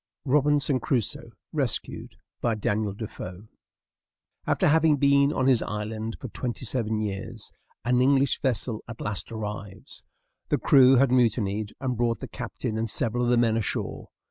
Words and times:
ROBINSON 0.25 0.79
CRUSOE 0.79 1.29
RESCUED 1.53 2.15
By 2.41 2.55
Daniel 2.55 2.93
Defoe 2.95 3.49
[After 4.47 4.67
having 4.67 4.95
been 4.97 5.31
on 5.31 5.45
his 5.45 5.61
island 5.61 6.17
for 6.19 6.29
twenty 6.29 6.65
seven 6.65 6.97
years, 6.99 7.51
an 7.85 8.01
English 8.01 8.41
vessel 8.41 8.83
at 8.87 8.99
last 8.99 9.31
arrives. 9.31 10.03
The 10.49 10.57
crew 10.57 10.95
had 10.95 11.11
mutinied, 11.11 11.75
and 11.79 11.95
brought 11.95 12.19
the 12.19 12.27
captain 12.27 12.79
and 12.79 12.89
several 12.89 13.25
of 13.25 13.29
the 13.29 13.37
men 13.37 13.55
ashore. 13.55 14.09